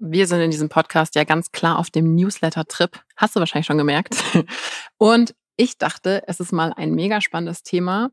[0.00, 2.98] wir sind in diesem Podcast ja ganz klar auf dem Newsletter-Trip.
[3.16, 4.16] Hast du wahrscheinlich schon gemerkt.
[4.98, 8.10] Und ich dachte, es ist mal ein mega spannendes Thema,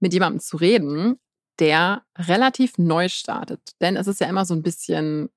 [0.00, 1.20] mit jemandem zu reden,
[1.60, 3.60] der relativ neu startet.
[3.80, 5.28] Denn es ist ja immer so ein bisschen,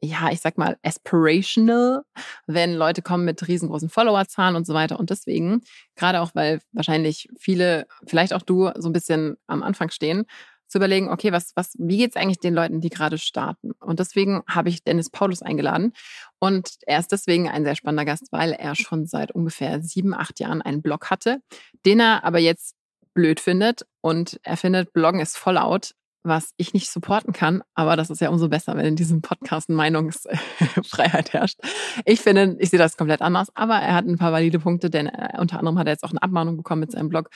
[0.00, 2.02] ja, ich sag mal, aspirational,
[2.46, 5.00] wenn Leute kommen mit riesengroßen Followerzahlen und so weiter.
[5.00, 5.62] Und deswegen,
[5.96, 10.26] gerade auch, weil wahrscheinlich viele, vielleicht auch du, so ein bisschen am Anfang stehen,
[10.70, 13.72] zu überlegen, okay, was, was, wie geht's eigentlich den Leuten, die gerade starten?
[13.80, 15.92] Und deswegen habe ich Dennis Paulus eingeladen.
[16.38, 20.38] Und er ist deswegen ein sehr spannender Gast, weil er schon seit ungefähr sieben, acht
[20.38, 21.42] Jahren einen Blog hatte,
[21.84, 22.76] den er aber jetzt
[23.14, 23.84] blöd findet.
[24.00, 27.62] Und er findet, Bloggen ist voll out, was ich nicht supporten kann.
[27.74, 31.58] Aber das ist ja umso besser, wenn in diesem Podcast Meinungsfreiheit herrscht.
[32.04, 33.48] Ich finde, ich sehe das komplett anders.
[33.56, 36.10] Aber er hat ein paar valide Punkte, denn äh, unter anderem hat er jetzt auch
[36.10, 37.30] eine Abmahnung bekommen mit seinem Blog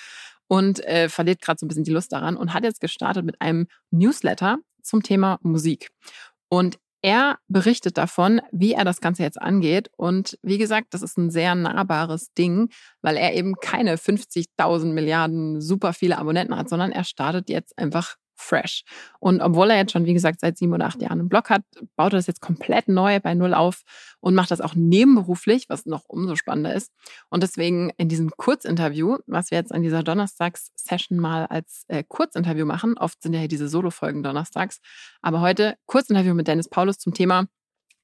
[0.54, 3.40] und äh, verliert gerade so ein bisschen die Lust daran und hat jetzt gestartet mit
[3.40, 5.88] einem Newsletter zum Thema Musik.
[6.48, 9.90] Und er berichtet davon, wie er das Ganze jetzt angeht.
[9.96, 12.70] Und wie gesagt, das ist ein sehr nahbares Ding,
[13.02, 18.14] weil er eben keine 50.000 Milliarden super viele Abonnenten hat, sondern er startet jetzt einfach
[18.36, 18.84] fresh.
[19.20, 21.62] Und obwohl er jetzt schon, wie gesagt, seit sieben oder acht Jahren einen Blog hat,
[21.96, 23.82] baut er das jetzt komplett neu bei Null auf
[24.20, 26.92] und macht das auch nebenberuflich, was noch umso spannender ist.
[27.30, 32.66] Und deswegen in diesem Kurzinterview, was wir jetzt an dieser Donnerstags-Session mal als äh, Kurzinterview
[32.66, 34.80] machen, oft sind ja hier diese Solo-Folgen donnerstags,
[35.22, 37.46] aber heute Kurzinterview mit Dennis Paulus zum Thema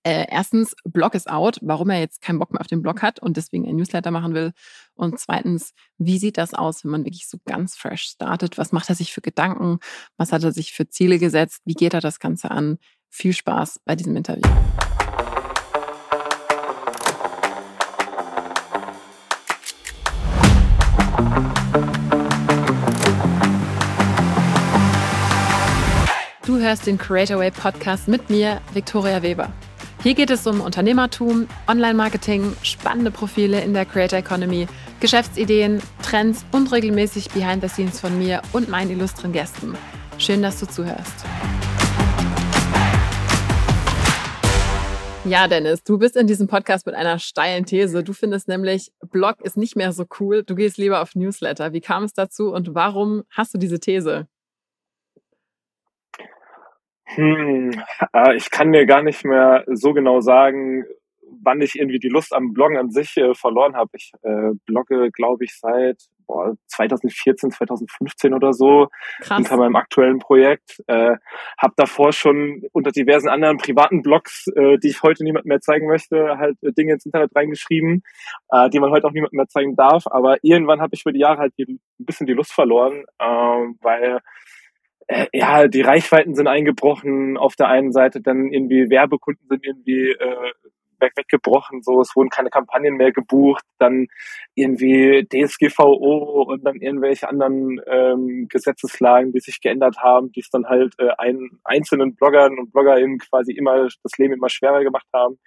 [0.03, 3.21] äh, erstens, Blog ist out, warum er jetzt keinen Bock mehr auf den Blog hat
[3.21, 4.53] und deswegen ein Newsletter machen will.
[4.95, 8.57] Und zweitens, wie sieht das aus, wenn man wirklich so ganz fresh startet?
[8.57, 9.79] Was macht er sich für Gedanken?
[10.17, 11.61] Was hat er sich für Ziele gesetzt?
[11.67, 12.79] Wie geht er das Ganze an?
[13.11, 14.49] Viel Spaß bei diesem Interview.
[26.47, 29.53] Du hörst den Creator Way Podcast mit mir, Viktoria Weber.
[30.03, 34.67] Hier geht es um Unternehmertum, Online-Marketing, spannende Profile in der Creator Economy,
[34.99, 39.77] Geschäftsideen, Trends und regelmäßig Behind the Scenes von mir und meinen illustren Gästen.
[40.17, 41.27] Schön, dass du zuhörst.
[45.27, 48.03] Ja, Dennis, du bist in diesem Podcast mit einer steilen These.
[48.03, 50.45] Du findest nämlich, Blog ist nicht mehr so cool.
[50.45, 51.75] Du gehst lieber auf Newsletter.
[51.75, 54.29] Wie kam es dazu und warum hast du diese These?
[57.15, 57.83] Hm,
[58.13, 60.85] äh, ich kann mir gar nicht mehr so genau sagen,
[61.43, 63.91] wann ich irgendwie die Lust am Bloggen an sich äh, verloren habe.
[63.95, 68.89] Ich äh, blogge, glaube ich, seit boah, 2014, 2015 oder so
[69.21, 69.39] Krass.
[69.39, 70.83] unter meinem aktuellen Projekt.
[70.87, 71.17] Äh,
[71.59, 75.87] habe davor schon unter diversen anderen privaten Blogs, äh, die ich heute niemandem mehr zeigen
[75.87, 78.03] möchte, halt Dinge ins Internet reingeschrieben,
[78.51, 80.05] äh, die man heute auch niemandem mehr zeigen darf.
[80.07, 83.25] Aber irgendwann habe ich über die Jahre halt die, ein bisschen die Lust verloren, äh,
[83.25, 84.21] weil
[85.33, 90.53] ja, die Reichweiten sind eingebrochen auf der einen Seite, dann irgendwie Werbekunden sind irgendwie äh,
[91.01, 94.07] weg, weggebrochen, so, es wurden keine Kampagnen mehr gebucht, dann
[94.55, 100.67] irgendwie DSGVO und dann irgendwelche anderen ähm, Gesetzeslagen, die sich geändert haben, die es dann
[100.67, 105.39] halt äh, ein, einzelnen Bloggern und BloggerInnen quasi immer das Leben immer schwerer gemacht haben.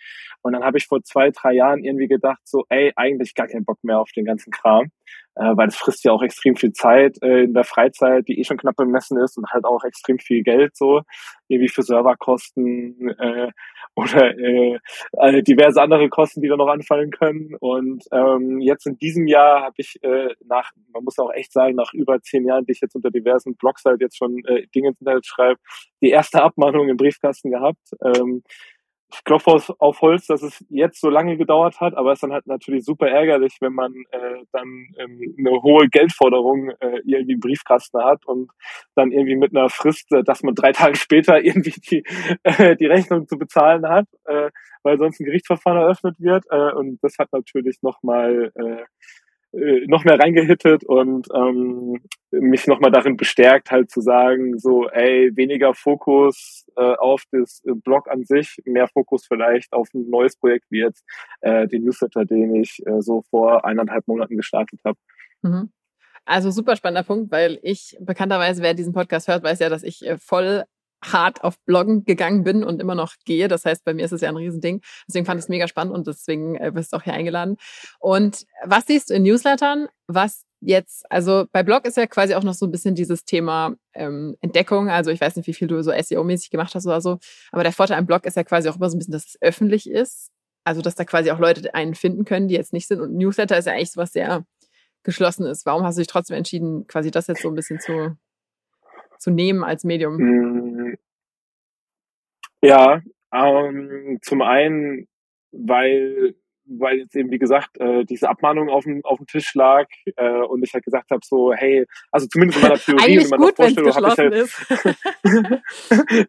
[0.42, 3.66] Und dann habe ich vor zwei, drei Jahren irgendwie gedacht, so, ey, eigentlich gar keinen
[3.66, 4.92] Bock mehr auf den ganzen Kram
[5.36, 8.44] äh, weil es frisst ja auch extrem viel Zeit äh, in der Freizeit, die eh
[8.44, 11.02] schon knapp bemessen ist und halt auch extrem viel Geld so,
[11.48, 13.52] irgendwie für Serverkosten äh,
[13.96, 14.80] oder äh,
[15.14, 17.56] äh, diverse andere Kosten, die da noch anfallen können.
[17.60, 21.76] Und ähm, jetzt in diesem Jahr habe ich äh, nach, man muss auch echt sagen,
[21.76, 24.90] nach über zehn Jahren, die ich jetzt unter diversen Blogs halt jetzt schon äh, Dinge
[24.90, 25.60] ins Internet schreibe,
[26.02, 27.92] die erste Abmahnung im Briefkasten gehabt.
[28.04, 28.44] Ähm,
[29.14, 32.24] ich klopfe auf, auf Holz, dass es jetzt so lange gedauert hat, aber es ist
[32.24, 37.34] dann halt natürlich super ärgerlich, wenn man äh, dann ähm, eine hohe Geldforderung äh, irgendwie
[37.34, 38.52] im Briefkasten hat und
[38.96, 42.04] dann irgendwie mit einer Frist, äh, dass man drei Tage später irgendwie die,
[42.44, 44.50] äh, die Rechnung zu bezahlen hat, äh,
[44.84, 46.46] weil sonst ein Gerichtsverfahren eröffnet wird.
[46.50, 48.84] Äh, und das hat natürlich nochmal äh,
[49.54, 55.76] noch mehr reingehittet und ähm, mich nochmal darin bestärkt, halt zu sagen, so, ey, weniger
[55.76, 60.66] Fokus äh, auf das äh, Blog an sich, mehr Fokus vielleicht auf ein neues Projekt
[60.72, 61.06] wie jetzt
[61.42, 64.98] äh, den Newsletter, den ich äh, so vor eineinhalb Monaten gestartet habe.
[65.44, 65.72] Mhm.
[66.26, 70.06] Also super spannender Punkt, weil ich bekannterweise, wer diesen Podcast hört, weiß ja, dass ich
[70.06, 70.64] äh, voll
[71.12, 73.48] hart auf Bloggen gegangen bin und immer noch gehe.
[73.48, 74.82] Das heißt, bei mir ist es ja ein Riesending.
[75.08, 77.58] Deswegen fand ich es mega spannend und deswegen äh, bist du auch hier eingeladen.
[78.00, 82.44] Und was siehst du in Newslettern, was jetzt, also bei Blog ist ja quasi auch
[82.44, 84.90] noch so ein bisschen dieses Thema ähm, Entdeckung.
[84.90, 87.20] Also ich weiß nicht, wie viel du so SEO-mäßig gemacht hast oder so,
[87.52, 89.38] aber der Vorteil am Blog ist ja quasi auch immer so ein bisschen, dass es
[89.42, 90.30] öffentlich ist.
[90.66, 93.02] Also dass da quasi auch Leute einen finden können, die jetzt nicht sind.
[93.02, 94.46] Und Newsletter ist ja eigentlich sowas sehr
[95.04, 95.66] geschlossen ist.
[95.66, 98.16] Warum hast du dich trotzdem entschieden, quasi das jetzt so ein bisschen zu
[99.20, 100.18] zu nehmen als Medium?
[100.18, 100.83] Mm.
[102.64, 103.02] Ja,
[103.34, 105.08] Ähm, zum einen,
[105.52, 109.88] weil weil jetzt eben, wie gesagt, äh, diese Abmahnung auf dem, auf dem Tisch lag
[110.16, 113.30] äh, und ich halt gesagt habe, so, hey, also zumindest in meiner Theorie und in
[113.30, 115.62] meiner gut, Vorstellung habe ich halt.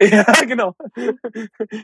[0.12, 0.74] ja, genau.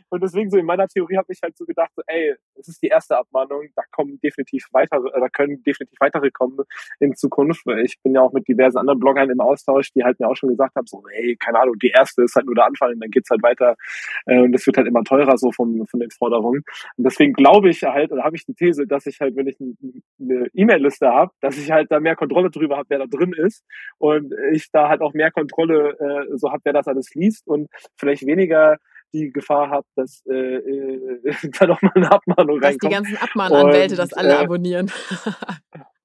[0.09, 2.83] Und deswegen so in meiner Theorie habe ich halt so gedacht, so, ey, es ist
[2.83, 6.59] die erste Abmahnung, da kommen definitiv weitere, äh, da können definitiv weitere kommen
[6.99, 7.65] in Zukunft.
[7.85, 10.51] Ich bin ja auch mit diversen anderen Bloggern im Austausch, die halt mir auch schon
[10.51, 13.11] gesagt haben, so, hey, keine Ahnung, die erste ist halt nur der Anfang und dann
[13.11, 13.77] geht's halt weiter.
[14.27, 16.63] Äh, und das wird halt immer teurer so vom, von den Forderungen.
[16.97, 19.57] Und deswegen glaube ich halt, oder habe ich die These, dass ich halt, wenn ich
[19.61, 23.65] eine E-Mail-Liste habe, dass ich halt da mehr Kontrolle drüber habe, wer da drin ist
[23.99, 27.69] und ich da halt auch mehr Kontrolle äh, so habe, wer das alles liest und
[27.97, 28.77] vielleicht weniger
[29.13, 31.21] die Gefahr habe, dass äh, äh,
[31.59, 32.93] da nochmal eine Abmahnung dass reinkommt.
[32.93, 34.91] Dass die ganzen Abmahnanwälte das alle äh, abonnieren.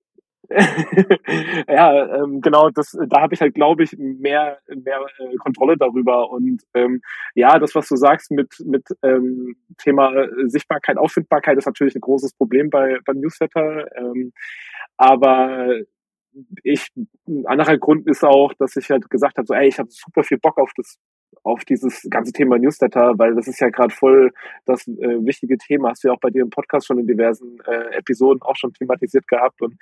[1.67, 6.29] ja, ähm, genau, das, da habe ich halt, glaube ich, mehr, mehr äh, Kontrolle darüber.
[6.29, 7.01] Und ähm,
[7.33, 10.11] ja, das, was du sagst mit, mit ähm, Thema
[10.45, 13.87] Sichtbarkeit, Auffindbarkeit, ist natürlich ein großes Problem bei, beim Newsletter.
[13.97, 14.31] Ähm,
[14.97, 15.67] aber
[16.63, 16.87] ich,
[17.27, 20.23] ein anderer Grund ist auch, dass ich halt gesagt habe, so, ey, ich habe super
[20.23, 20.97] viel Bock auf das
[21.43, 24.31] auf dieses ganze Thema Newsletter, weil das ist ja gerade voll
[24.65, 25.89] das äh, wichtige Thema.
[25.91, 28.73] Hast du ja auch bei dir im Podcast schon in diversen äh, Episoden auch schon
[28.73, 29.61] thematisiert gehabt.
[29.61, 29.75] Und,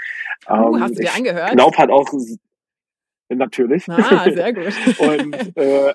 [0.50, 1.50] ähm, uh, hast du dir angehört?
[1.50, 2.12] Ich glaube halt auch,
[3.30, 3.90] natürlich.
[3.90, 5.00] Ah, sehr gut.
[5.00, 5.94] und äh,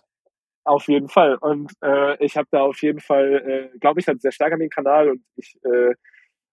[0.65, 1.37] auf jeden Fall.
[1.37, 4.61] Und äh, ich habe da auf jeden Fall, äh, glaube ich, halt sehr stark an
[4.61, 5.95] den Kanal und ich äh,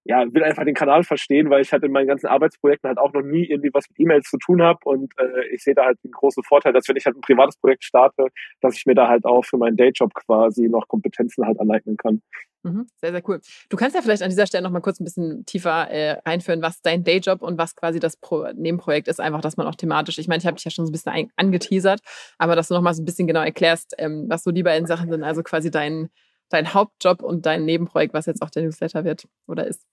[0.07, 3.12] ja, will einfach den Kanal verstehen, weil ich halt in meinen ganzen Arbeitsprojekten halt auch
[3.12, 5.98] noch nie irgendwie was mit E-Mails zu tun habe und äh, ich sehe da halt
[6.04, 8.28] einen großen Vorteil, dass wenn ich halt ein privates Projekt starte,
[8.62, 12.22] dass ich mir da halt auch für meinen Dayjob quasi noch Kompetenzen halt aneignen kann.
[12.62, 13.42] Mhm, sehr, sehr cool.
[13.69, 16.62] Du kannst ja vielleicht an dieser Stelle noch mal kurz ein bisschen tiefer äh, einführen,
[16.62, 20.19] was dein Dayjob und was quasi das Pro Nebenprojekt ist, einfach, dass man auch thematisch,
[20.19, 22.02] ich meine, ich habe dich ja schon so ein bisschen angeteasert,
[22.38, 24.88] aber dass du noch mal so ein bisschen genau erklärst, ähm, was so die beiden
[24.88, 26.10] Sachen sind, also quasi dein,
[26.50, 29.84] dein Hauptjob und dein Nebenprojekt, was jetzt auch der Newsletter wird oder ist.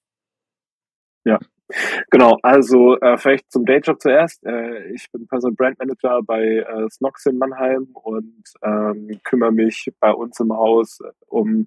[1.24, 1.38] Ja,
[2.10, 2.38] genau.
[2.42, 4.44] Also äh, vielleicht zum Dayjob zuerst.
[4.44, 9.90] Äh, ich bin Personal Brand Manager bei äh, Snox in Mannheim und ähm, kümmere mich
[10.00, 11.66] bei uns im Haus um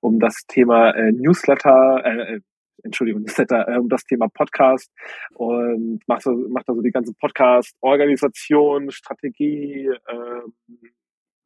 [0.00, 2.02] um das Thema äh, Newsletter.
[2.04, 2.40] Äh,
[2.82, 4.90] Entschuldigung, Newsletter, äh, um das Thema Podcast
[5.34, 10.78] und macht so, macht da so die ganze Podcast-Organisation, Strategie, äh,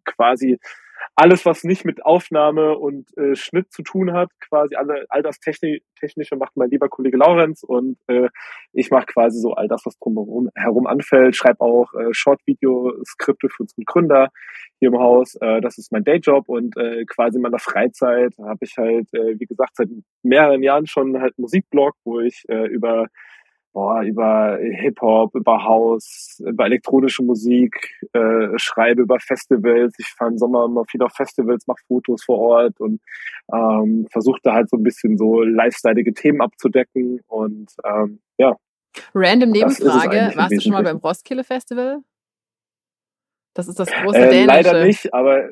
[0.04, 0.58] quasi
[1.20, 5.38] alles, was nicht mit Aufnahme und äh, Schnitt zu tun hat, quasi alle, all das
[5.38, 8.30] Techni Technische macht mein lieber Kollege Laurenz und äh,
[8.72, 13.64] ich mache quasi so all das, was drumherum herum anfällt, schreibe auch äh, Short-Video-Skripte für
[13.64, 14.28] unseren Gründer
[14.78, 15.34] hier im Haus.
[15.42, 19.38] Äh, das ist mein Dayjob und äh, quasi in meiner Freizeit habe ich halt, äh,
[19.38, 19.88] wie gesagt, seit
[20.22, 23.08] mehreren Jahren schon halt Musikblog, wo ich äh, über
[23.72, 27.74] boah, über Hip-Hop, über House, über elektronische Musik,
[28.12, 29.94] äh, schreibe über Festivals.
[29.98, 33.00] Ich fahre im Sommer immer viel auf Festivals, mache Fotos vor Ort und
[33.52, 38.56] ähm, versuche da halt so ein bisschen so lifestyleige Themen abzudecken und ähm, ja.
[39.14, 42.00] Random Nebenfrage, warst du schon mal beim Roskilde Festival?
[43.54, 44.46] Das ist das große äh, dänische.
[44.46, 45.50] Leider nicht, aber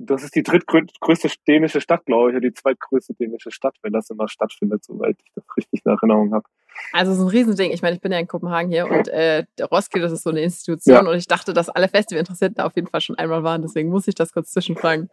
[0.00, 4.10] das ist die drittgrößte dänische Stadt, glaube ich, oder die zweitgrößte dänische Stadt, wenn das
[4.10, 6.44] immer stattfindet, soweit ich das richtig in Erinnerung habe.
[6.92, 7.72] Also so ein Riesending.
[7.72, 10.30] Ich meine, ich bin ja in Kopenhagen hier und äh, der Roskilde, das ist so
[10.30, 11.10] eine Institution ja.
[11.10, 13.62] und ich dachte, dass alle Festivalinteressierten da auf jeden Fall schon einmal waren.
[13.62, 15.10] Deswegen muss ich das kurz zwischenfragen.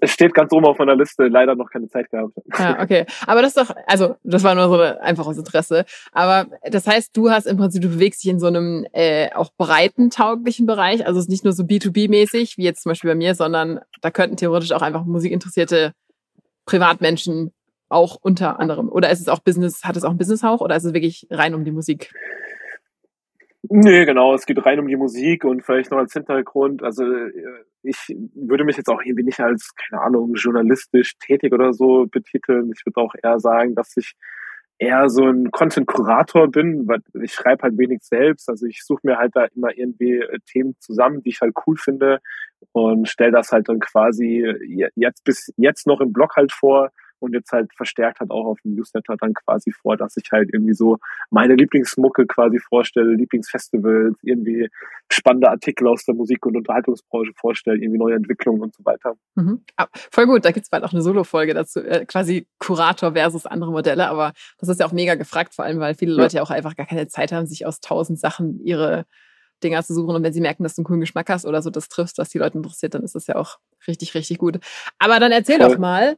[0.00, 2.32] Es steht ganz oben auf meiner Liste, leider noch keine Zeit gehabt.
[2.58, 3.04] Ja, okay.
[3.26, 5.84] Aber das ist doch, also das war nur so einfach aus Interesse.
[6.12, 9.50] Aber das heißt, du hast im Prinzip, du bewegst dich in so einem äh, auch
[9.58, 11.06] breiten tauglichen Bereich.
[11.06, 14.10] Also es ist nicht nur so B2B-mäßig, wie jetzt zum Beispiel bei mir, sondern da
[14.10, 15.92] könnten theoretisch auch einfach musikinteressierte
[16.64, 17.52] Privatmenschen
[17.88, 18.88] auch unter anderem?
[18.88, 21.54] Oder ist es auch Business, hat es auch einen Business-Hauch oder ist es wirklich rein
[21.54, 22.12] um die Musik?
[23.68, 26.82] Nee, genau, es geht rein um die Musik und vielleicht noch als Hintergrund.
[26.82, 27.32] Also äh,
[27.82, 32.70] ich würde mich jetzt auch irgendwie nicht als, keine Ahnung, journalistisch tätig oder so betiteln.
[32.74, 34.14] Ich würde auch eher sagen, dass ich
[34.78, 38.48] eher so ein Content-Kurator bin, weil ich schreibe halt wenig selbst.
[38.48, 41.76] Also ich suche mir halt da immer irgendwie äh, Themen zusammen, die ich halt cool
[41.76, 42.20] finde
[42.72, 44.44] und stelle das halt dann quasi
[44.94, 48.60] jetzt bis jetzt noch im Blog halt vor und jetzt halt verstärkt hat auch auf
[48.62, 50.98] dem Newsletter dann quasi vor, dass ich halt irgendwie so
[51.30, 54.68] meine Lieblingsmucke quasi vorstelle, Lieblingsfestivals, irgendwie
[55.10, 59.16] spannende Artikel aus der Musik- und Unterhaltungsbranche vorstelle, irgendwie neue Entwicklungen und so weiter.
[59.34, 59.62] Mhm.
[59.76, 63.72] Ah, voll gut, da gibt's bald auch eine Solo-Folge dazu, äh, quasi Kurator versus andere
[63.72, 66.18] Modelle, aber das ist ja auch mega gefragt, vor allem, weil viele ja.
[66.18, 69.06] Leute ja auch einfach gar keine Zeit haben, sich aus tausend Sachen ihre
[69.62, 70.14] Dinger zu suchen.
[70.14, 72.28] Und wenn sie merken, dass du einen coolen Geschmack hast oder so das triffst, was
[72.28, 74.58] die Leute interessiert, dann ist das ja auch richtig, richtig gut.
[74.98, 75.70] Aber dann erzähl Voll.
[75.70, 76.16] doch mal,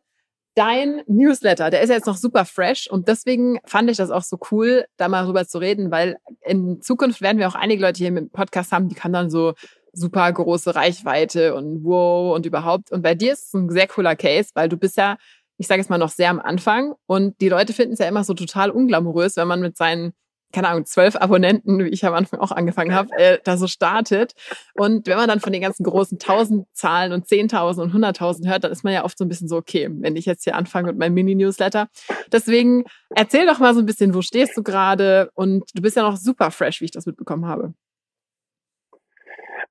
[0.59, 4.25] dein Newsletter, der ist ja jetzt noch super fresh und deswegen fand ich das auch
[4.25, 7.99] so cool, da mal drüber zu reden, weil in Zukunft werden wir auch einige Leute
[7.99, 9.55] hier im Podcast haben, die kann dann so
[9.93, 12.91] super große Reichweite und wow und überhaupt.
[12.91, 15.17] Und bei dir ist es ein sehr cooler Case, weil du bist ja,
[15.59, 18.25] ich sage es mal noch sehr am Anfang und die Leute finden es ja immer
[18.25, 20.13] so total unglamourös, wenn man mit seinen
[20.53, 24.33] keine Ahnung, zwölf Abonnenten, wie ich am Anfang auch angefangen habe, äh, da so startet.
[24.75, 28.65] Und wenn man dann von den ganzen großen tausend Zahlen und zehntausend und hunderttausend hört,
[28.65, 30.89] dann ist man ja oft so ein bisschen so, okay, wenn ich jetzt hier anfange
[30.89, 31.89] mit meinem Mini-Newsletter.
[32.33, 35.31] Deswegen erzähl doch mal so ein bisschen, wo stehst du gerade?
[35.35, 37.75] Und du bist ja noch super fresh, wie ich das mitbekommen habe.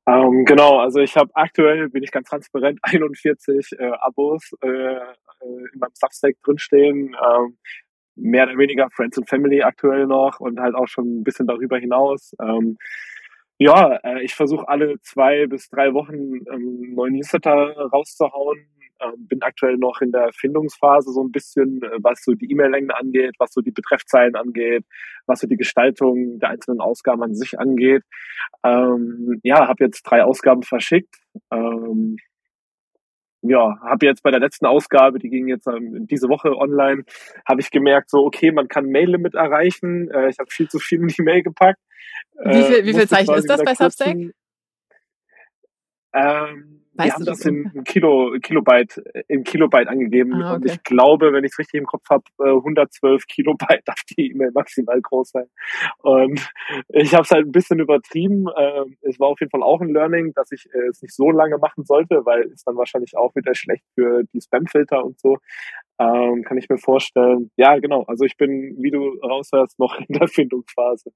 [0.08, 5.02] Ähm, genau, also ich habe aktuell, bin ich ganz transparent, 41 äh, Abos äh, äh,
[5.74, 7.16] in meinem Substack drinstehen.
[7.16, 7.58] Ähm,
[8.18, 11.78] mehr oder weniger Friends and Family aktuell noch und halt auch schon ein bisschen darüber
[11.78, 12.34] hinaus.
[12.42, 12.78] Ähm,
[13.60, 18.68] ja, äh, ich versuche alle zwei bis drei Wochen ähm, neuen Newsletter rauszuhauen.
[19.00, 22.92] Ähm, bin aktuell noch in der Findungsphase so ein bisschen, äh, was so die E-Mail-Längen
[22.92, 24.86] angeht, was so die Betreffzeilen angeht,
[25.28, 28.04] was so die Gestaltung der einzelnen Ausgaben an sich angeht.
[28.64, 31.16] Ähm, ja, habe jetzt drei Ausgaben verschickt.
[31.52, 32.18] Ähm,
[33.42, 37.04] ja, habe jetzt bei der letzten Ausgabe, die ging jetzt ähm, diese Woche online,
[37.48, 40.10] habe ich gemerkt, so okay, man kann Mail-Limit erreichen.
[40.10, 41.80] Äh, ich habe viel zu viel in die Mail gepackt.
[42.44, 44.16] Wie viel, wie viel Zeichen ist das bei Substack?
[46.14, 50.34] Ähm, Weißt wir haben das in Kilo, Kilobyte, in Kilobyte angegeben.
[50.34, 50.56] Ah, okay.
[50.56, 54.52] Und ich glaube, wenn ich es richtig im Kopf habe, 112 Kilobyte darf die E-Mail
[54.54, 55.46] maximal groß sein.
[56.00, 56.50] Und
[56.90, 58.48] ich habe es halt ein bisschen übertrieben.
[58.58, 61.30] Ähm, es war auf jeden Fall auch ein Learning, dass ich äh, es nicht so
[61.32, 65.38] lange machen sollte, weil es dann wahrscheinlich auch wieder schlecht für die Spamfilter und so.
[66.00, 67.52] Ähm, kann ich mir vorstellen.
[67.58, 68.04] Ja, genau.
[68.04, 71.12] Also ich bin, wie du raushörst, noch in der Findungsphase.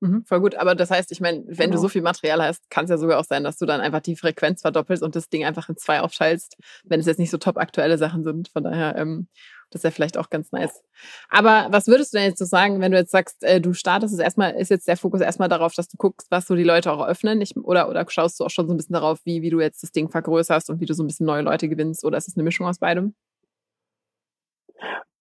[0.00, 0.54] Mhm, voll gut.
[0.56, 1.72] Aber das heißt, ich meine, wenn genau.
[1.72, 4.00] du so viel Material hast, kann es ja sogar auch sein, dass du dann einfach
[4.00, 7.38] die Frequenz verdoppelst und das Ding einfach in zwei aufschaltest, wenn es jetzt nicht so
[7.38, 8.48] top aktuelle Sachen sind.
[8.48, 9.28] Von daher, ähm,
[9.70, 10.82] das wäre vielleicht auch ganz nice.
[11.30, 14.12] Aber was würdest du denn jetzt so sagen, wenn du jetzt sagst, äh, du startest
[14.14, 16.92] es erstmal, ist jetzt der Fokus erstmal darauf, dass du guckst, was so die Leute
[16.92, 17.40] auch öffnen?
[17.40, 19.82] Ich, oder, oder schaust du auch schon so ein bisschen darauf, wie, wie du jetzt
[19.82, 22.04] das Ding vergrößerst und wie du so ein bisschen neue Leute gewinnst?
[22.04, 23.14] Oder ist es eine Mischung aus beidem?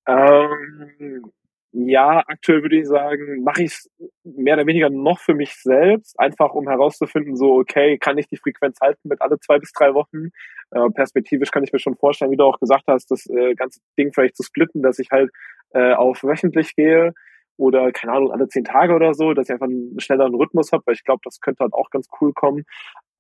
[0.08, 1.32] Ähm,
[1.78, 3.90] ja, aktuell würde ich sagen, mache ich es
[4.24, 8.38] mehr oder weniger noch für mich selbst, einfach um herauszufinden, so, okay, kann ich die
[8.38, 10.30] Frequenz halten mit alle zwei bis drei Wochen?
[10.72, 13.82] Äh, perspektivisch kann ich mir schon vorstellen, wie du auch gesagt hast, das äh, ganze
[13.98, 15.32] Ding vielleicht zu splitten, dass ich halt
[15.74, 17.14] äh, auf wöchentlich gehe
[17.58, 20.84] oder, keine Ahnung, alle zehn Tage oder so, dass ich einfach einen schnelleren Rhythmus habe,
[20.86, 22.64] weil ich glaube, das könnte halt auch ganz cool kommen.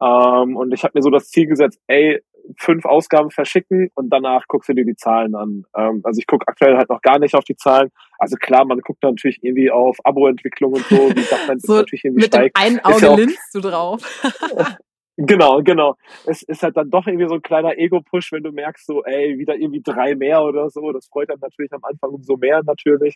[0.01, 2.21] Ähm, und ich habe mir so das Ziel gesetzt, ey,
[2.57, 5.65] fünf Ausgaben verschicken und danach guckst du dir die Zahlen an.
[5.75, 7.91] Ähm, also ich gucke aktuell halt noch gar nicht auf die Zahlen.
[8.17, 12.05] Also klar, man guckt natürlich irgendwie auf Abo-Entwicklung und so, wie das dann so natürlich
[12.05, 12.57] irgendwie mit steigt.
[12.57, 14.01] Dem einen Auge ja linst du drauf.
[15.17, 15.95] Genau, genau.
[16.25, 19.37] Es ist halt dann doch irgendwie so ein kleiner Ego-Push, wenn du merkst, so, ey,
[19.39, 20.91] wieder irgendwie drei mehr oder so.
[20.91, 23.15] Das freut dann natürlich am Anfang umso mehr natürlich.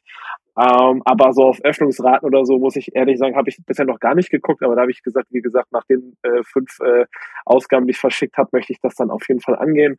[0.58, 4.00] Ähm, aber so auf Öffnungsraten oder so, muss ich ehrlich sagen, habe ich bisher noch
[4.00, 4.64] gar nicht geguckt.
[4.64, 7.06] Aber da habe ich gesagt, wie gesagt, nach den äh, fünf äh,
[7.46, 9.98] Ausgaben, die ich verschickt habe, möchte ich das dann auf jeden Fall angehen.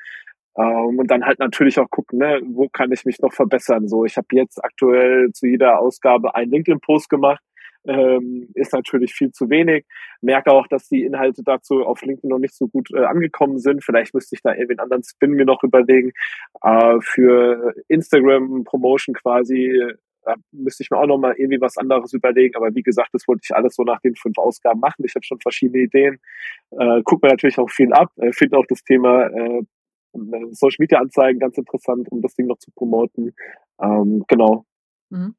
[0.56, 3.88] Ähm, und dann halt natürlich auch gucken, ne, wo kann ich mich noch verbessern.
[3.88, 7.42] So, ich habe jetzt aktuell zu jeder Ausgabe einen LinkedIn-Post gemacht
[7.84, 9.86] ähm, ist natürlich viel zu wenig.
[10.20, 13.84] Merke auch, dass die Inhalte dazu auf LinkedIn noch nicht so gut äh, angekommen sind.
[13.84, 16.12] Vielleicht müsste ich da irgendwie einen anderen Spin mir noch überlegen.
[16.62, 22.12] Äh, für Instagram Promotion quasi da müsste ich mir auch noch mal irgendwie was anderes
[22.12, 22.56] überlegen.
[22.56, 25.04] Aber wie gesagt, das wollte ich alles so nach den fünf Ausgaben machen.
[25.04, 26.20] Ich habe schon verschiedene Ideen.
[26.70, 28.10] Äh, guck mir natürlich auch viel ab.
[28.16, 29.62] Äh, Finde auch das Thema äh,
[30.50, 33.34] Social Media Anzeigen ganz interessant, um das Ding noch zu promoten.
[33.80, 34.64] Ähm, genau.
[35.10, 35.34] Mhm.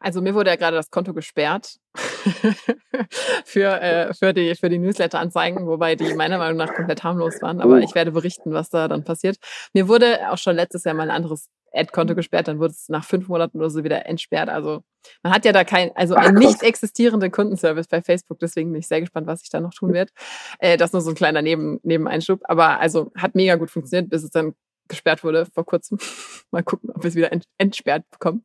[0.00, 1.76] Also mir wurde ja gerade das Konto gesperrt
[3.44, 7.60] für, äh, für die, für die Newsletter-Anzeigen, wobei die meiner Meinung nach komplett harmlos waren.
[7.60, 7.78] Aber oh.
[7.78, 9.36] ich werde berichten, was da dann passiert.
[9.72, 13.04] Mir wurde auch schon letztes Jahr mal ein anderes Ad-Konto gesperrt, dann wurde es nach
[13.04, 14.48] fünf Monaten oder so wieder entsperrt.
[14.48, 14.82] Also
[15.22, 18.88] man hat ja da kein, also einen nicht existierenden Kundenservice bei Facebook, deswegen bin ich
[18.88, 20.10] sehr gespannt, was sich da noch tun wird.
[20.58, 24.10] Äh, das ist nur so ein kleiner Neben, Nebeneinschub, aber also hat mega gut funktioniert,
[24.10, 24.54] bis es dann
[24.88, 25.98] gesperrt wurde vor kurzem.
[26.50, 28.44] Mal gucken, ob wir es wieder entsperrt bekommen.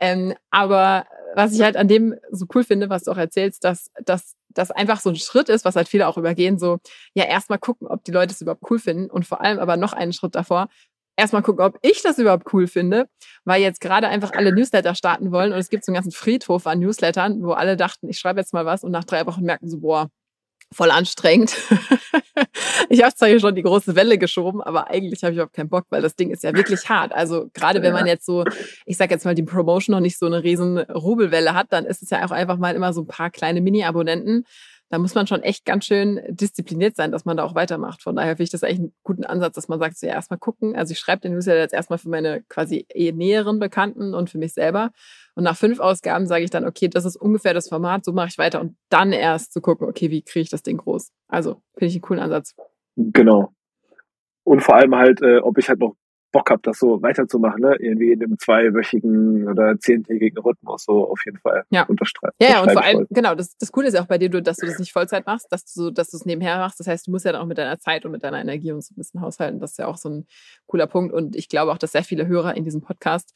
[0.00, 3.90] Ähm, aber was ich halt an dem so cool finde, was du auch erzählst, dass,
[4.04, 6.78] dass das einfach so ein Schritt ist, was halt viele auch übergehen, so,
[7.14, 9.92] ja, erstmal gucken, ob die Leute es überhaupt cool finden und vor allem aber noch
[9.92, 10.68] einen Schritt davor,
[11.16, 13.08] erstmal gucken, ob ich das überhaupt cool finde,
[13.44, 16.66] weil jetzt gerade einfach alle Newsletter starten wollen und es gibt so einen ganzen Friedhof
[16.66, 19.68] an Newslettern, wo alle dachten, ich schreibe jetzt mal was und nach drei Wochen merken
[19.68, 20.10] so, boah,
[20.72, 21.54] voll anstrengend.
[22.88, 25.68] ich habe zwar hier schon die große Welle geschoben, aber eigentlich habe ich überhaupt keinen
[25.68, 27.12] Bock, weil das Ding ist ja wirklich hart.
[27.12, 28.44] Also gerade wenn man jetzt so,
[28.86, 32.02] ich sag jetzt mal, die Promotion noch nicht so eine riesen Rubelwelle hat, dann ist
[32.02, 34.44] es ja auch einfach mal immer so ein paar kleine Mini-Abonnenten.
[34.94, 38.00] Da muss man schon echt ganz schön diszipliniert sein, dass man da auch weitermacht.
[38.00, 40.38] Von daher finde ich das eigentlich einen guten Ansatz, dass man sagt, so ja, erstmal
[40.38, 40.76] gucken.
[40.76, 44.38] Also ich schreibe den Newsletter jetzt erstmal für meine quasi eh näheren Bekannten und für
[44.38, 44.92] mich selber.
[45.34, 48.28] Und nach fünf Ausgaben sage ich dann, okay, das ist ungefähr das Format, so mache
[48.28, 51.10] ich weiter und dann erst zu gucken, okay, wie kriege ich das Ding groß.
[51.26, 52.54] Also finde ich einen coolen Ansatz.
[52.94, 53.52] Genau.
[54.44, 55.96] Und vor allem halt, äh, ob ich halt noch
[56.34, 57.76] Bock habe, das so weiterzumachen, ne?
[57.78, 61.84] Irgendwie in einem zweiwöchigen oder zehntägigen Rhythmus, so auf jeden Fall ja.
[61.84, 62.34] unterstreichen.
[62.40, 64.56] Ja, ja, und vor allem, genau, das, das Coole ist ja auch bei dir, dass
[64.56, 66.80] du das nicht Vollzeit machst, dass du so, dass du es nebenher machst.
[66.80, 68.82] Das heißt, du musst ja dann auch mit deiner Zeit und mit deiner Energie und
[68.82, 69.60] so ein bisschen haushalten.
[69.60, 70.26] Das ist ja auch so ein
[70.66, 71.14] cooler Punkt.
[71.14, 73.32] Und ich glaube auch, dass sehr viele Hörer in diesem Podcast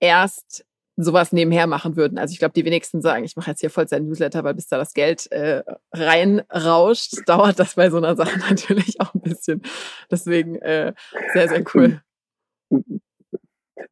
[0.00, 0.64] erst
[0.96, 2.16] sowas nebenher machen würden.
[2.16, 4.78] Also ich glaube, die wenigsten sagen, ich mache jetzt hier Vollzeit Newsletter, weil bis da
[4.78, 9.60] das Geld äh, reinrauscht, dauert das bei so einer Sache natürlich auch ein bisschen.
[10.10, 10.94] Deswegen äh,
[11.34, 12.00] sehr, sehr cool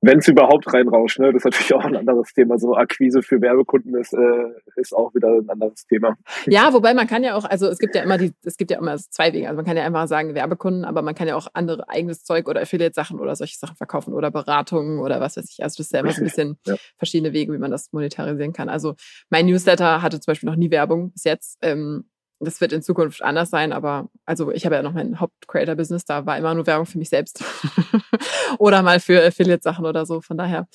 [0.01, 1.33] wenn es überhaupt reinrauscht, ne?
[1.33, 2.59] das ist natürlich auch ein anderes Thema.
[2.59, 6.17] So Akquise für Werbekunden ist, äh, ist auch wieder ein anderes Thema.
[6.47, 8.79] Ja, wobei man kann ja auch, also es gibt ja immer die, es gibt ja
[8.79, 9.47] immer zwei Wege.
[9.47, 12.49] Also man kann ja einfach sagen Werbekunden, aber man kann ja auch andere eigenes Zeug
[12.49, 15.63] oder Affiliate-Sachen oder solche Sachen verkaufen oder Beratungen oder was weiß ich.
[15.63, 16.77] Also das ist ja immer so ein bisschen ja.
[16.97, 18.69] verschiedene Wege, wie man das monetarisieren kann.
[18.71, 18.95] Also
[19.29, 21.59] mein Newsletter hatte zum Beispiel noch nie Werbung bis jetzt.
[21.63, 22.05] Ähm,
[22.41, 26.27] das wird in Zukunft anders sein, aber also ich habe ja noch mein Haupt-Creator-Business, da
[26.27, 27.43] war immer nur Werbung für mich selbst
[28.59, 30.21] oder mal für Affiliate-Sachen oder so.
[30.21, 30.67] Von daher,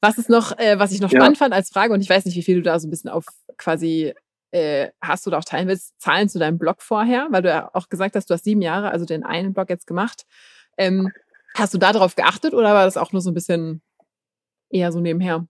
[0.00, 1.44] was ist noch, äh, was ich noch spannend ja.
[1.44, 3.24] fand als Frage und ich weiß nicht, wie viel du da so ein bisschen auf
[3.56, 4.14] quasi
[4.52, 7.70] äh, hast du da auch teilen willst, Zahlen zu deinem Blog vorher, weil du ja
[7.72, 10.24] auch gesagt hast, du hast sieben Jahre, also den einen Blog jetzt gemacht.
[10.76, 11.10] Ähm,
[11.54, 13.82] hast du da drauf geachtet oder war das auch nur so ein bisschen
[14.70, 15.46] eher so nebenher?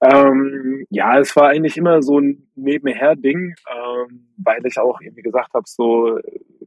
[0.00, 5.52] Ähm, ja, es war eigentlich immer so ein Nebenher-Ding, ähm, weil ich auch irgendwie gesagt
[5.54, 6.18] habe, so,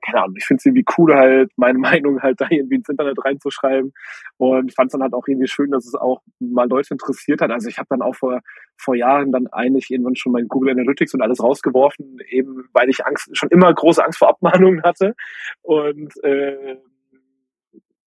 [0.01, 3.17] keine Ahnung, ich finde es irgendwie cool, halt meine Meinung halt da irgendwie ins Internet
[3.23, 3.93] reinzuschreiben
[4.37, 7.51] und fand es dann halt auch irgendwie schön, dass es auch mal Leute interessiert hat.
[7.51, 8.39] Also ich habe dann auch vor,
[8.77, 13.05] vor Jahren dann eigentlich irgendwann schon mein Google Analytics und alles rausgeworfen, eben weil ich
[13.05, 15.15] Angst, schon immer große Angst vor Abmahnungen hatte
[15.63, 16.77] und äh,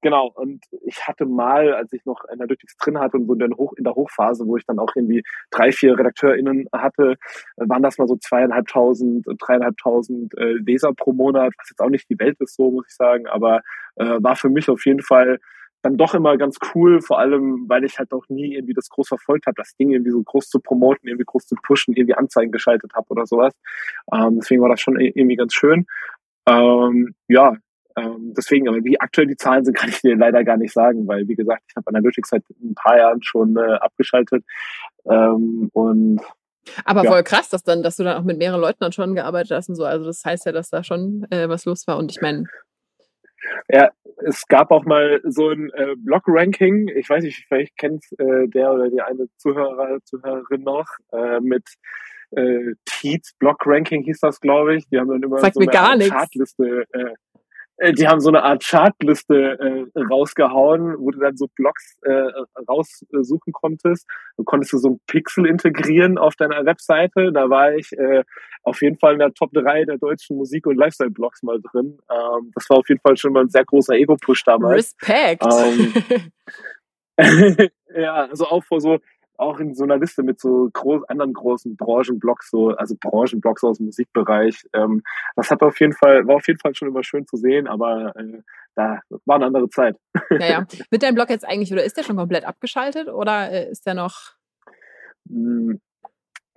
[0.00, 3.72] Genau, und ich hatte mal, als ich noch Analytics drin hatte und so in Hoch,
[3.76, 7.16] in der Hochphase, wo ich dann auch irgendwie drei, vier RedakteurInnen hatte,
[7.56, 12.18] waren das mal so zweieinhalbtausend, dreieinhalbtausend äh, Leser pro Monat, was jetzt auch nicht die
[12.20, 13.62] Welt ist, so muss ich sagen, aber
[13.96, 15.40] äh, war für mich auf jeden Fall
[15.82, 19.08] dann doch immer ganz cool, vor allem, weil ich halt auch nie irgendwie das groß
[19.08, 22.52] verfolgt habe, das Ding irgendwie so groß zu promoten, irgendwie groß zu pushen, irgendwie Anzeigen
[22.52, 23.52] geschaltet habe oder sowas.
[24.12, 25.86] Ähm, deswegen war das schon irgendwie ganz schön.
[26.48, 27.54] Ähm, ja,
[27.98, 31.06] ähm, deswegen, aber wie aktuell die Zahlen sind, kann ich dir leider gar nicht sagen,
[31.06, 34.44] weil, wie gesagt, ich habe Analytics seit ein paar Jahren schon äh, abgeschaltet.
[35.06, 36.20] Ähm, und
[36.84, 37.10] aber ja.
[37.10, 39.68] voll krass, dass dann, dass du dann auch mit mehreren Leuten dann schon gearbeitet hast
[39.68, 39.84] und so.
[39.84, 41.96] Also das heißt ja, dass da schon äh, was los war.
[41.96, 42.44] Und ich meine.
[43.70, 46.88] Ja, es gab auch mal so ein äh, Blog-Ranking.
[46.88, 51.64] Ich weiß nicht, vielleicht kennt äh, der oder die eine Zuhörer, Zuhörerin noch äh, mit
[52.32, 54.88] äh, Teats Blog Ranking hieß das, glaube ich.
[54.88, 57.14] Die haben dann immer Sagt so eine Chartliste äh,
[57.92, 62.24] die haben so eine Art Chartliste äh, rausgehauen, wo du dann so Blogs äh,
[62.68, 64.06] raussuchen konntest.
[64.36, 67.32] Du konntest du so ein Pixel integrieren auf deiner Webseite.
[67.32, 68.24] Da war ich äh,
[68.64, 71.98] auf jeden Fall in der Top 3 der deutschen Musik- und Lifestyle-Blogs mal drin.
[72.10, 74.96] Ähm, das war auf jeden Fall schon mal ein sehr großer Ego-Push damals.
[75.00, 75.44] Respekt!
[75.44, 75.92] Ähm,
[77.96, 78.98] ja, also auch vor so
[79.38, 83.78] auch in so einer Liste mit so groß, anderen großen Branchenblocks, so, also Branchenblocks aus
[83.78, 84.66] dem Musikbereich.
[84.72, 85.02] Ähm,
[85.36, 88.14] das hat auf jeden Fall, war auf jeden Fall schon immer schön zu sehen, aber
[88.16, 88.42] äh,
[88.74, 89.96] da war eine andere Zeit.
[90.30, 93.86] Naja, wird dein Blog jetzt eigentlich, oder ist der schon komplett abgeschaltet oder äh, ist
[93.86, 94.34] der noch?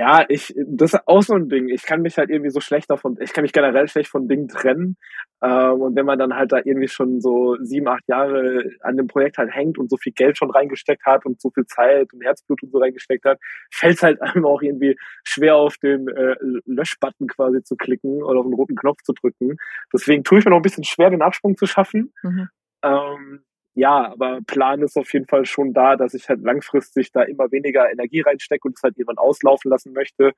[0.01, 1.69] Ja, ich, das ist auch so ein Ding.
[1.69, 4.47] Ich kann mich halt irgendwie so schlecht davon, ich kann mich generell schlecht von Dingen
[4.47, 4.97] trennen.
[5.43, 9.05] Ähm, und wenn man dann halt da irgendwie schon so sieben, acht Jahre an dem
[9.05, 12.23] Projekt halt hängt und so viel Geld schon reingesteckt hat und so viel Zeit und
[12.23, 13.37] Herzblut und so reingesteckt hat,
[13.71, 16.35] fällt es halt einem auch irgendwie schwer auf den äh,
[16.65, 19.57] Löschbutton quasi zu klicken oder auf den roten Knopf zu drücken.
[19.93, 22.11] Deswegen tue ich mir noch ein bisschen schwer, den Absprung zu schaffen.
[22.23, 22.49] Mhm.
[22.83, 27.21] Ähm, ja, aber Plan ist auf jeden Fall schon da, dass ich halt langfristig da
[27.21, 30.33] immer weniger Energie reinstecke und es halt jemand auslaufen lassen möchte.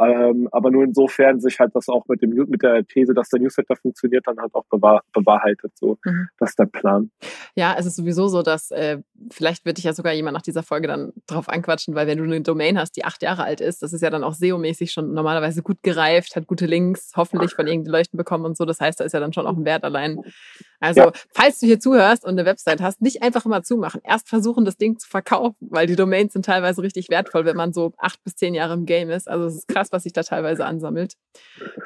[0.00, 3.40] Ähm, aber nur insofern sich halt das auch mit dem mit der These, dass der
[3.40, 5.72] Newsletter funktioniert, dann halt auch bewahr, bewahrheitet.
[5.74, 6.28] So, mhm.
[6.38, 7.10] das ist der Plan.
[7.56, 8.98] Ja, es ist sowieso so, dass äh,
[9.30, 12.24] vielleicht wird dich ja sogar jemand nach dieser Folge dann drauf anquatschen, weil wenn du
[12.24, 15.12] eine Domain hast, die acht Jahre alt ist, das ist ja dann auch SEO-mäßig schon
[15.12, 18.64] normalerweise gut gereift, hat gute Links, hoffentlich von irgendeinen Leuchten bekommen und so.
[18.64, 20.20] Das heißt, da ist ja dann schon auch ein Wert allein.
[20.80, 21.12] Also, ja.
[21.30, 24.00] falls du hier zuhörst und eine Website hast, nicht einfach immer zumachen.
[24.04, 27.72] Erst versuchen, das Ding zu verkaufen, weil die Domains sind teilweise richtig wertvoll, wenn man
[27.72, 29.28] so acht bis zehn Jahre im Game ist.
[29.28, 31.14] Also, es ist krass, was sich da teilweise ansammelt.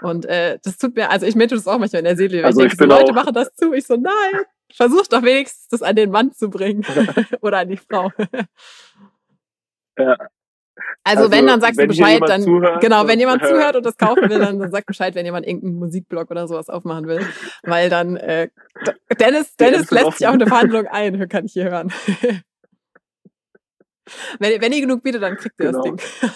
[0.02, 2.44] Und äh, das tut mir, also ich möchte das auch manchmal in der Seele.
[2.44, 3.72] Also ich, ich denke, so, Leute machen das zu.
[3.72, 6.84] Ich so, nein, versuch doch wenigstens das an den Mann zu bringen
[7.40, 8.10] oder an die Frau.
[9.98, 10.16] Ja.
[11.04, 13.96] Also, also wenn, dann sagst du Bescheid, dann zuhört, genau, wenn jemand zuhört und das
[13.96, 17.26] kaufen will, dann, dann sag Bescheid, wenn jemand irgendeinen Musikblog oder sowas aufmachen will.
[17.64, 18.48] Weil dann äh,
[19.18, 21.92] Dennis, Dennis lässt sich auch eine Verhandlung ein, kann ich hier hören.
[24.38, 25.82] Wenn, wenn ihr genug bietet, dann kriegt ihr genau.
[25.82, 26.30] das Ding.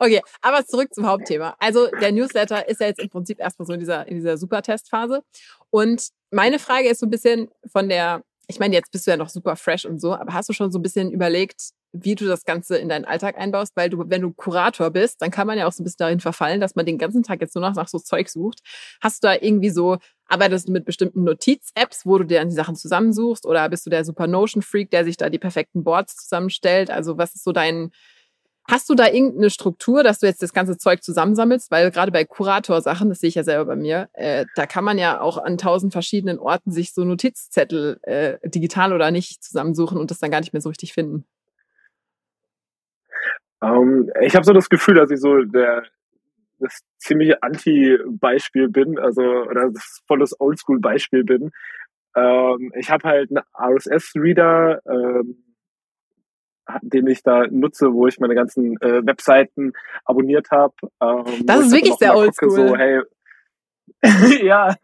[0.00, 1.56] okay, aber zurück zum Hauptthema.
[1.58, 5.22] Also der Newsletter ist ja jetzt im Prinzip erstmal so in dieser, in dieser Supertestphase.
[5.70, 9.16] Und meine Frage ist so ein bisschen von der, ich meine, jetzt bist du ja
[9.16, 11.72] noch super fresh und so, aber hast du schon so ein bisschen überlegt,
[12.04, 15.30] wie du das Ganze in deinen Alltag einbaust, weil du, wenn du Kurator bist, dann
[15.30, 17.54] kann man ja auch so ein bisschen darin verfallen, dass man den ganzen Tag jetzt
[17.54, 18.60] nur noch nach so Zeug sucht.
[19.00, 22.54] Hast du da irgendwie so, arbeitest du mit bestimmten Notiz-Apps, wo du dir dann die
[22.54, 26.90] Sachen zusammensuchst oder bist du der Super Notion-Freak, der sich da die perfekten Boards zusammenstellt?
[26.90, 27.90] Also was ist so dein,
[28.68, 31.70] Hast du da irgendeine Struktur, dass du jetzt das ganze Zeug zusammensammelst?
[31.70, 34.98] Weil gerade bei Kurator-Sachen, das sehe ich ja selber bei mir, äh, da kann man
[34.98, 40.10] ja auch an tausend verschiedenen Orten sich so Notizzettel, äh, digital oder nicht, zusammensuchen und
[40.10, 41.24] das dann gar nicht mehr so richtig finden.
[43.62, 45.84] Ähm, ich habe so das Gefühl, dass ich so der
[46.58, 51.50] das ziemliche Anti-Beispiel bin, also oder das volles Oldschool-Beispiel bin.
[52.14, 55.44] Ähm, ich habe halt einen RSS-Reader, ähm,
[56.82, 59.72] den ich da nutze, wo ich meine ganzen äh, Webseiten
[60.04, 60.74] abonniert habe.
[61.00, 62.50] Ähm, das ist wirklich sehr oldschool.
[62.50, 63.02] So, hey,
[64.42, 64.74] ja,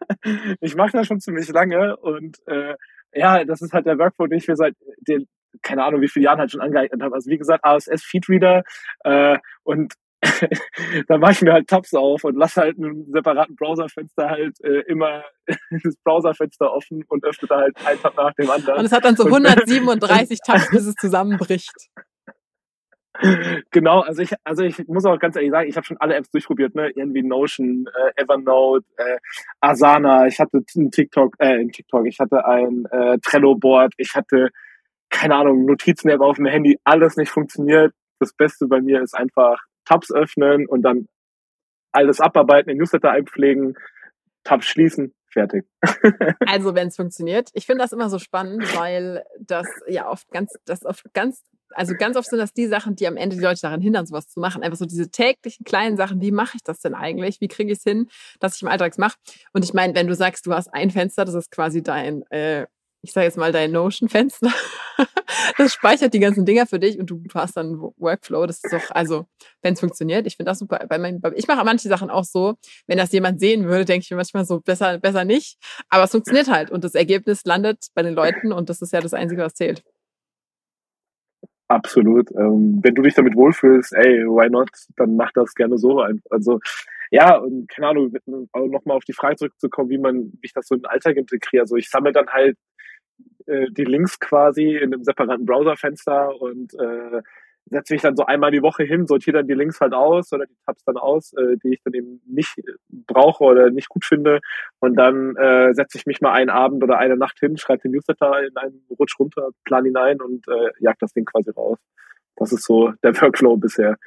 [0.61, 2.75] ich mache das schon ziemlich lange und äh,
[3.13, 4.75] ja, das ist halt der Workflow, den ich mir seit
[5.07, 5.27] den
[5.61, 7.15] keine Ahnung, wie viele Jahren halt schon angeeignet habe.
[7.15, 8.63] Also wie gesagt, ASS Feedreader
[9.03, 9.93] äh, und
[11.07, 14.81] da mache ich mir halt Tabs auf und lasse halt einen separaten Browserfenster halt äh,
[14.87, 15.23] immer
[15.83, 18.79] das Browserfenster offen und öffne da halt ein Tab nach dem anderen.
[18.79, 21.89] Und es hat dann so 137 Tabs, bis es zusammenbricht.
[23.69, 26.31] Genau, also ich, also ich muss auch ganz ehrlich sagen, ich habe schon alle Apps
[26.31, 26.89] durchprobiert, ne?
[26.95, 29.17] Irgendwie Notion, äh, Evernote, äh,
[29.61, 34.49] Asana, ich hatte ein TikTok, äh, ein TikTok, ich hatte ein äh, Trello-Board, ich hatte
[35.13, 37.93] keine Ahnung, Notizen-App auf dem Handy, alles nicht funktioniert.
[38.19, 41.07] Das Beste bei mir ist einfach Tabs öffnen und dann
[41.91, 43.77] alles abarbeiten, in Newsletter einpflegen,
[44.43, 45.65] Tabs schließen, fertig.
[46.47, 47.49] also wenn es funktioniert.
[47.53, 51.93] Ich finde das immer so spannend, weil das ja oft ganz, das oft ganz, also
[51.95, 54.39] ganz oft sind das die Sachen, die am Ende die Leute daran hindern, sowas zu
[54.39, 54.63] machen.
[54.63, 57.39] Einfach so diese täglichen kleinen Sachen, wie mache ich das denn eigentlich?
[57.39, 59.17] Wie kriege ich es hin, dass ich im Alltag mache?
[59.53, 62.65] Und ich meine, wenn du sagst, du hast ein Fenster, das ist quasi dein äh,
[63.03, 64.49] ich sage jetzt mal dein Notion-Fenster.
[65.57, 68.45] das speichert die ganzen Dinger für dich und du hast dann Workflow.
[68.45, 69.25] Das ist doch, also,
[69.61, 70.85] wenn es funktioniert, ich finde das super.
[70.87, 72.55] Bei mein, ich mache manche Sachen auch so,
[72.87, 75.57] wenn das jemand sehen würde, denke ich mir manchmal so, besser, besser nicht.
[75.89, 79.01] Aber es funktioniert halt und das Ergebnis landet bei den Leuten und das ist ja
[79.01, 79.83] das Einzige, was zählt.
[81.67, 82.31] Absolut.
[82.31, 86.05] Ähm, wenn du dich damit wohlfühlst, ey, why not, dann mach das gerne so.
[86.29, 86.59] Also
[87.13, 88.11] ja, und keine Ahnung,
[88.55, 91.61] nochmal auf die Frage zurückzukommen, wie man, wie ich das so in den Alltag integriere.
[91.61, 92.57] Also ich sammle dann halt
[93.45, 97.21] äh, die Links quasi in einem separaten Browserfenster und äh,
[97.65, 100.45] setze mich dann so einmal die Woche hin, sortiere dann die Links halt aus oder
[100.45, 102.55] die Tabs dann aus, äh, die ich dann eben nicht
[102.89, 104.41] brauche oder nicht gut finde.
[104.79, 107.91] Und dann äh, setze ich mich mal einen Abend oder eine Nacht hin, schreibe den
[107.91, 111.79] Newsletter in einen Rutsch runter, plan ihn ein und äh, jag das Ding quasi raus.
[112.35, 113.97] Das ist so der Workflow bisher.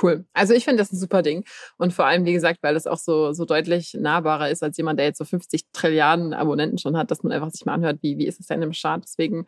[0.00, 0.24] Cool.
[0.32, 1.44] Also ich finde das ein super Ding.
[1.76, 4.98] Und vor allem, wie gesagt, weil es auch so, so deutlich nahbarer ist als jemand,
[4.98, 8.16] der jetzt so 50 Trilliarden Abonnenten schon hat, dass man einfach sich mal anhört, wie,
[8.18, 9.04] wie ist es denn im Start.
[9.04, 9.46] Deswegen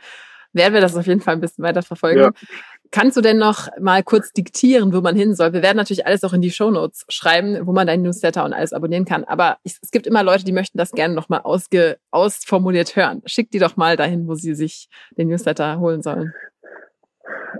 [0.54, 2.20] werden wir das auf jeden Fall ein bisschen weiter verfolgen.
[2.20, 2.30] Ja.
[2.90, 5.52] Kannst du denn noch mal kurz diktieren, wo man hin soll?
[5.52, 8.52] Wir werden natürlich alles auch in die Show Notes schreiben, wo man deinen Newsletter und
[8.52, 9.24] alles abonnieren kann.
[9.24, 13.22] Aber es gibt immer Leute, die möchten das gerne noch mal ausge, ausformuliert hören.
[13.26, 16.32] Schick die doch mal dahin, wo sie sich den Newsletter holen sollen.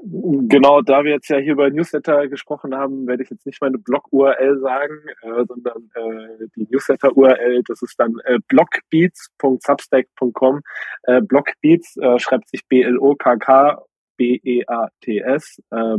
[0.02, 3.78] Genau, da wir jetzt ja hier über Newsletter gesprochen haben, werde ich jetzt nicht meine
[3.78, 10.62] Blog-URL sagen, äh, sondern äh, die Newsletter-URL, das ist dann äh, blogbeats.substack.com.
[11.04, 13.80] Äh, Blogbeats äh, schreibt sich B-L-O-K-K
[14.16, 15.98] B-E-A-T-S äh.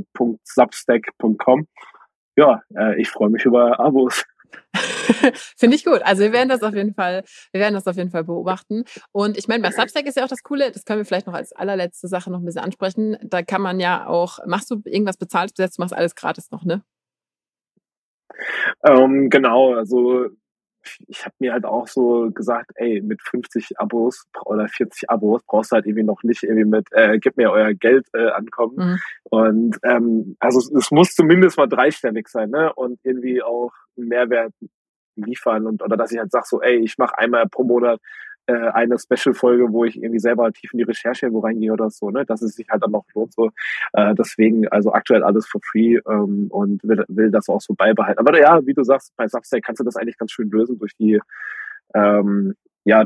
[2.38, 4.26] Ja, äh, ich freue mich über Abos.
[5.58, 6.02] Finde ich gut.
[6.04, 8.84] Also wir werden das auf jeden Fall, wir werden das auf jeden Fall beobachten.
[9.12, 11.34] Und ich meine, bei Substack ist ja auch das Coole, das können wir vielleicht noch
[11.34, 13.18] als allerletzte Sache noch ein bisschen ansprechen.
[13.24, 16.64] Da kann man ja auch, machst du irgendwas bezahlt besetzt, du machst alles gratis noch,
[16.64, 16.84] ne?
[18.84, 20.30] Ähm, genau, also
[21.08, 25.72] ich habe mir halt auch so gesagt, ey, mit 50 Abos oder 40 Abos brauchst
[25.72, 28.76] du halt irgendwie noch nicht irgendwie mit, äh, gib mir euer Geld äh, ankommen.
[28.78, 29.00] Mhm.
[29.24, 32.74] Und ähm, also es muss zumindest mal dreistellig sein, ne?
[32.74, 34.54] Und irgendwie auch einen Mehrwert
[35.16, 38.00] liefern und oder dass ich halt sage so, ey, ich mache einmal pro Monat
[38.48, 42.12] äh, eine Special-Folge, wo ich irgendwie selber tief in die Recherche wo reingehe oder so,
[42.12, 43.34] ne, dass es sich halt dann noch lohnt.
[43.34, 43.52] So.
[43.94, 48.20] Äh, deswegen, also aktuell alles for free ähm, und will, will das auch so beibehalten.
[48.20, 50.96] Aber ja, wie du sagst, bei Substack kannst du das eigentlich ganz schön lösen durch
[50.96, 51.20] die
[51.94, 52.56] ähm,
[52.86, 53.06] ja,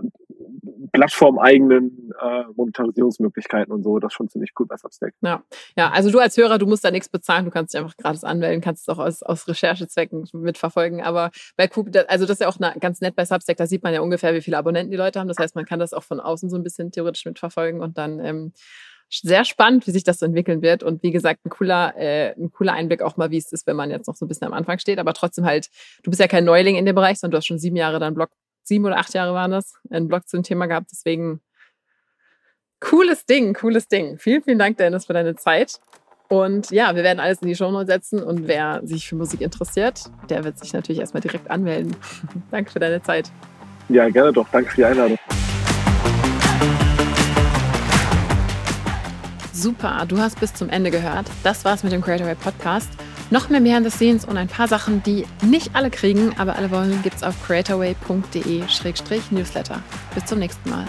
[0.91, 3.99] plattformeigenen äh, Monetarisierungsmöglichkeiten und so.
[3.99, 5.13] Das ist schon ziemlich cool bei Substack.
[5.21, 5.43] Ja.
[5.77, 8.23] ja, also du als Hörer, du musst da nichts bezahlen, du kannst dich einfach gratis
[8.23, 11.01] anmelden, kannst es auch aus, aus Recherchezwecken mitverfolgen.
[11.01, 13.93] Aber bei Coop, also das ist ja auch ganz nett bei Substack, da sieht man
[13.93, 15.27] ja ungefähr, wie viele Abonnenten die Leute haben.
[15.27, 18.19] Das heißt, man kann das auch von außen so ein bisschen theoretisch mitverfolgen und dann
[18.19, 18.51] ähm,
[19.09, 20.83] sehr spannend, wie sich das so entwickeln wird.
[20.83, 23.75] Und wie gesagt, ein cooler, äh, ein cooler Einblick auch mal, wie es ist, wenn
[23.75, 24.99] man jetzt noch so ein bisschen am Anfang steht.
[24.99, 25.69] Aber trotzdem halt,
[26.03, 28.13] du bist ja kein Neuling in dem Bereich, sondern du hast schon sieben Jahre deinen
[28.13, 28.29] Blog,
[28.69, 30.87] sieben oder acht Jahre waren das, einen Blog zu dem Thema gehabt.
[30.91, 31.41] Deswegen
[32.79, 34.17] cooles Ding, cooles Ding.
[34.17, 35.81] Vielen, vielen Dank, Dennis, für deine Zeit.
[36.29, 40.03] Und ja, wir werden alles in die Show setzen und wer sich für Musik interessiert,
[40.29, 41.95] der wird sich natürlich erstmal direkt anmelden.
[42.51, 43.31] Danke für deine Zeit.
[43.89, 44.47] Ja, gerne doch.
[44.51, 45.17] Danke für die Einladung.
[49.51, 51.25] Super, du hast bis zum Ende gehört.
[51.43, 52.89] Das war's mit dem Creatorway Podcast.
[53.31, 56.71] Noch mehr Behind the Scenes und ein paar Sachen, die nicht alle kriegen, aber alle
[56.71, 59.83] wollen, gibt's auf creatorway.de-newsletter.
[60.15, 60.87] Bis zum nächsten Mal.